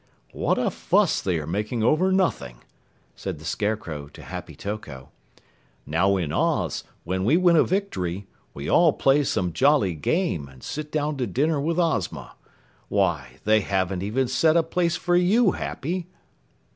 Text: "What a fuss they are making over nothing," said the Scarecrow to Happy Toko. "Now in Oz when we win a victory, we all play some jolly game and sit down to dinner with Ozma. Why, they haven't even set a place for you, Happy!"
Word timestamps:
"What 0.33 0.57
a 0.57 0.71
fuss 0.71 1.21
they 1.21 1.37
are 1.37 1.45
making 1.45 1.83
over 1.83 2.11
nothing," 2.11 2.63
said 3.15 3.37
the 3.37 3.45
Scarecrow 3.45 4.07
to 4.07 4.23
Happy 4.23 4.55
Toko. 4.55 5.11
"Now 5.85 6.17
in 6.17 6.33
Oz 6.33 6.83
when 7.03 7.23
we 7.23 7.37
win 7.37 7.55
a 7.55 7.63
victory, 7.63 8.25
we 8.55 8.67
all 8.67 8.93
play 8.93 9.23
some 9.23 9.53
jolly 9.53 9.93
game 9.93 10.49
and 10.49 10.63
sit 10.63 10.91
down 10.91 11.17
to 11.17 11.27
dinner 11.27 11.61
with 11.61 11.77
Ozma. 11.77 12.33
Why, 12.89 13.33
they 13.43 13.61
haven't 13.61 14.01
even 14.01 14.27
set 14.27 14.57
a 14.57 14.63
place 14.63 14.95
for 14.95 15.15
you, 15.15 15.51
Happy!" 15.51 16.07